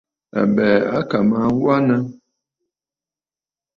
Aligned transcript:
Àbɛ̀ɛ̀ 0.39 0.87
à 0.97 0.99
kà 1.09 1.17
mə 1.27 1.37
aa 1.45 1.55
wanə. 1.63 1.95